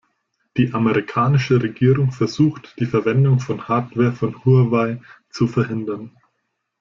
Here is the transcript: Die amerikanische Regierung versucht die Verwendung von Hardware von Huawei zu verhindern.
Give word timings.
Die 0.57 0.73
amerikanische 0.73 1.61
Regierung 1.61 2.11
versucht 2.11 2.73
die 2.79 2.87
Verwendung 2.87 3.39
von 3.39 3.67
Hardware 3.67 4.13
von 4.13 4.43
Huawei 4.43 4.99
zu 5.29 5.45
verhindern. 5.45 6.17